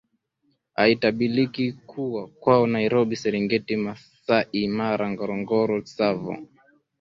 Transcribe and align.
Aitabiliki 0.77 1.71
kuwa 1.73 2.27
kwao 2.27 2.67
Nairobi 2.67 3.15
Serengeti 3.21 3.75
Masai 3.83 4.63
Mara 4.77 5.05
Ngorongoro 5.11 5.77
Tsavo 5.87 6.33